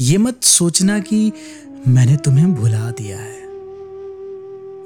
[0.00, 1.32] ये मत सोचना कि
[1.88, 3.42] मैंने तुम्हें भुला दिया है।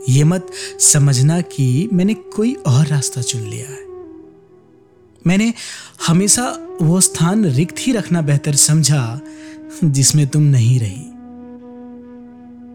[0.08, 0.46] ये मत
[0.81, 3.81] समझना कि मैंने कोई और रास्ता चुन लिया है।
[5.27, 5.55] मैंने
[6.07, 9.21] हमेशा वो स्थान रिक्त ही रखना बेहतर समझा,
[9.85, 11.04] जिसमें तुम नहीं रही।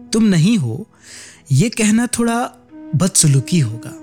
[0.08, 0.86] तुम नहीं हो,
[1.52, 2.50] ये कहना थोड़ा
[2.96, 4.00] बदसलूकी होगा।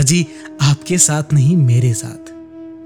[0.00, 0.26] अजी,
[0.62, 2.30] आपके साथ नहीं, मेरे साथ।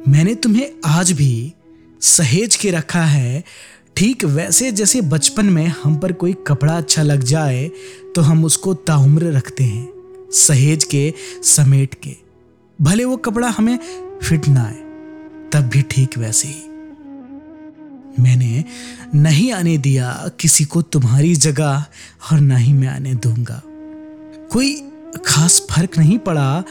[0.09, 1.53] मैंने तुम्हें आज भी
[2.01, 3.45] सहेज के रखा है
[3.96, 7.71] ठीक वैसे जैसे बचपन में हम पर कोई कपड़ा अच्छा लग जाए
[8.14, 9.89] तो हम उसको ताउम्र रखते हैं,
[10.32, 11.12] सहेज के,
[11.44, 12.14] समेट के।
[12.79, 13.79] भले वो कपड़ा हमें
[14.22, 14.79] फिट ना आए,
[15.52, 18.64] तब भी ठीक वैसे ही। मैंने
[19.14, 21.85] नहीं आने दिया किसी को तुम्हारी जगह,
[22.32, 23.63] और ना ही मैं आने दूँगा।
[24.52, 24.74] कोई
[25.26, 26.63] खास फ़र्क नहीं पड़ा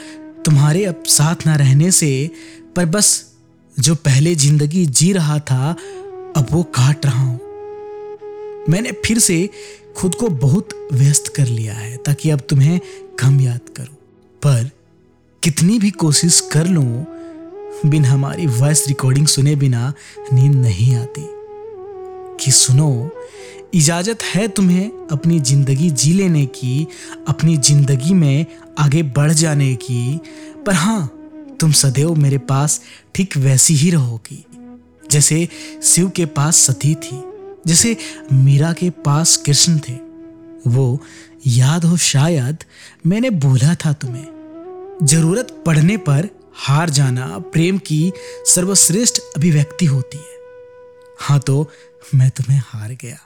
[0.44, 2.30] तुम्हारे अब साथ ना रहने से,
[2.76, 3.24] पर बस
[3.76, 5.76] जो पहले ज़िंदगी जी रहा था
[6.36, 7.40] अब वो काट रहा हूँ।
[8.68, 9.50] मैंने फिर से
[9.96, 12.80] खुद को बहुत व्यस्त कर लिया है ताकि अब तुम्हें
[13.18, 13.96] कम याद करूँ।
[14.42, 14.70] पर
[15.42, 17.06] कितनी भी कोशिश कर लूँ,
[17.86, 19.92] बिन हमारी वॉइस रिकॉर्डिंग सुने बिना
[20.32, 21.26] नींद नहीं आती।
[22.40, 23.10] कि सुनो,
[23.74, 26.86] इजाज़त है तुम्हें अपनी ज़िंदगी जी लेने की,
[27.28, 28.46] अपनी ज़िंदगी में
[28.78, 30.20] आगे बढ़ जाने की,
[30.66, 31.06] पर हाँ
[31.60, 32.80] तुम सदैव मेरे पास
[33.14, 34.44] ठीक वैसी ही रहोगी।
[35.14, 35.48] जैसे
[35.82, 37.22] शिव के पास सती थी,
[37.66, 37.96] जैसे
[38.32, 39.92] मीरा के पास कृष्ण थे।
[40.66, 41.00] वो,
[41.46, 42.64] याद हो शायद,
[43.06, 44.26] मैंने बोला था तुम्हें,
[45.02, 48.12] ज़रूरत पड़ने पर हार जाना प्रेम की
[48.46, 50.34] सर्वश्रेष्ठ अभिव्यक्ति होती है।
[51.20, 51.70] हाँ तो
[52.14, 53.18] मैं तुम्हें हार गया।